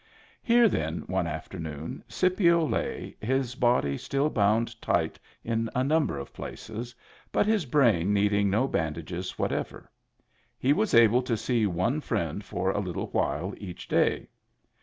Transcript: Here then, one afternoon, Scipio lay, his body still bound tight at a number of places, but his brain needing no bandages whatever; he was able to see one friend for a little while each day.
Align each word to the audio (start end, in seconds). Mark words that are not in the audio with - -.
Here 0.41 0.67
then, 0.67 1.01
one 1.01 1.27
afternoon, 1.27 2.03
Scipio 2.07 2.65
lay, 2.67 3.15
his 3.21 3.53
body 3.53 3.99
still 3.99 4.31
bound 4.31 4.81
tight 4.81 5.19
at 5.45 5.59
a 5.75 5.83
number 5.83 6.17
of 6.17 6.33
places, 6.33 6.95
but 7.31 7.45
his 7.45 7.67
brain 7.67 8.11
needing 8.11 8.49
no 8.49 8.67
bandages 8.67 9.37
whatever; 9.37 9.91
he 10.57 10.73
was 10.73 10.95
able 10.95 11.21
to 11.21 11.37
see 11.37 11.67
one 11.67 12.01
friend 12.01 12.43
for 12.43 12.71
a 12.71 12.79
little 12.79 13.11
while 13.11 13.53
each 13.59 13.87
day. 13.87 14.27